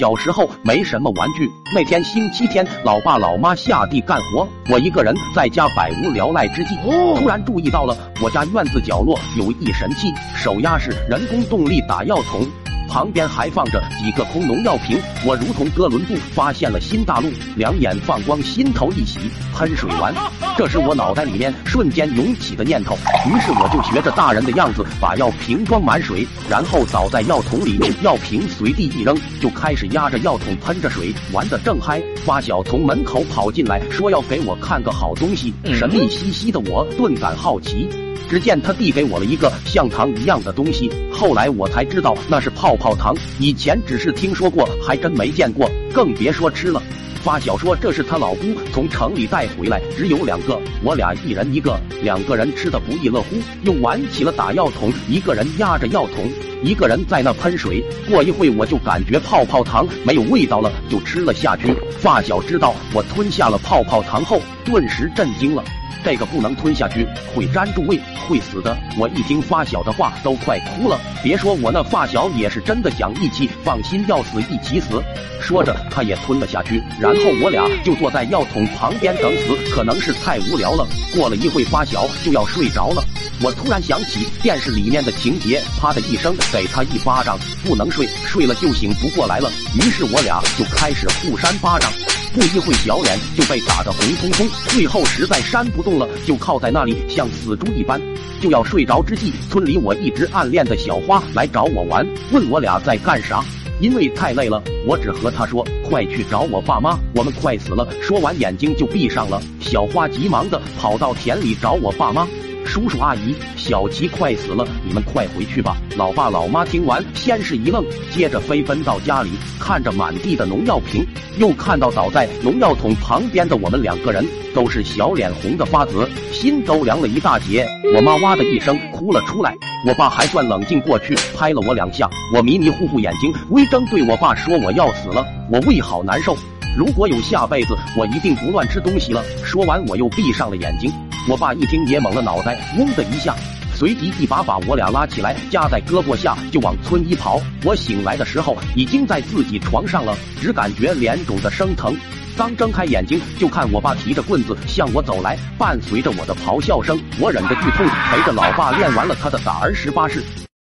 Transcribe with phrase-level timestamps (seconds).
[0.00, 6.74] 小时候没什么玩具，那天星期天，老爸老妈下地干活，我一个人在家百无聊赖之际，
[7.18, 12.48] 突然注意到了我家院子角落有一神器手压式人工动力打药桶。
[12.88, 19.20] 旁边还放着几个空农药瓶，我如同哥伦布发现了新大陆，两眼放光，心头一喜，
[19.54, 20.14] 喷水完。
[20.60, 32.02] 这时我脑袋里面瞬间涌起的念头，于是我就学着大人的样子，把药瓶装满水，然后倒在药桶里，药瓶随地一扔，就开始压着药桶喷着水，玩的正嗨。
[32.26, 37.88] 发小从门口跑进来，说要给我看个好东西，神秘兮兮的我顿感好奇。
[38.28, 46.82] 只见他递给我了一个像糖一样的东西，后来我才知道那是泡泡糖，以前只是听说过，还真没见过，更别说吃了。
[47.22, 56.30] 发小说这是他老姑从城里带回来，只有两个，我俩一人一个，两个人吃的不亦乐乎，又玩起了打药桶，一个人压着药桶，
[56.62, 57.84] 一个人在那喷水。
[58.08, 61.74] 过一会我就感觉泡泡糖没有味道了，就吃了下去。
[61.98, 65.62] 发小知道我吞下了泡泡糖后，顿时震惊了。
[66.02, 68.74] 这个不能吞下去，会粘住胃，会死的。
[68.98, 70.98] 我一听发小的话，都快哭了。
[71.22, 75.02] 别说我那发小也是真的讲义气，放心，要死一起死。
[75.40, 76.82] 说着，他也吞了下去。
[77.00, 80.86] 然后我俩就坐在药桶旁边等死，可能是太无聊了。
[81.14, 83.02] 过了一会，发小就要睡着了。
[83.42, 89.50] 我突然想起电视里面的情节，啪的一声给他一巴掌，不能睡，睡了就醒不过来了。
[89.74, 91.90] 于是我俩就开始互扇巴掌。
[92.32, 98.00] 不一会，小脸就被打得红彤彤，最后实在扇不动了，就靠在那里像死猪一般。
[98.40, 103.42] 就要睡着之际，村里我一直暗恋的小花来找我玩，问我俩在干啥。
[103.80, 109.40] 因为太累了，我只和他说：“快去找我爸妈，我们快死了。”说完，眼睛就闭上了。
[109.58, 112.26] 小花急忙的跑到田里找我爸妈。
[112.66, 115.76] 叔叔阿姨，小琪快死了，你们快回去吧！
[115.96, 121.04] 老爸老妈听完，先是一愣，接着飞奔到家里，看着满地的农药瓶，
[121.38, 127.66] 又看到倒在农药桶旁边的我们两个人，都是小脸红的发紫，心都凉了一大截。
[127.96, 136.36] 我妈哇的一声哭了出来，我爸还算冷静过去，拍了我两下，我迷迷糊糊眼睛微睁，对我爸说我要死了，我胃好难受，
[136.76, 139.24] 如果有下辈子，我一定不乱吃东西了。
[139.42, 140.92] 说完，我又闭上了眼睛。
[141.26, 143.34] 我爸一听也懵了脑袋，嗡的一下，
[143.74, 147.40] 随即一把把我俩拉起来，夹在胳膊下就往村医跑。
[147.64, 151.96] 我醒来的时候已经在自己床上了，只感觉脸肿的生疼。
[152.40, 160.24] 刚睁开眼睛，就看我爸提着棍子向我走来，伴随着我的咆哮声，我忍着剧痛陪着老爸练完了他的打儿十八式。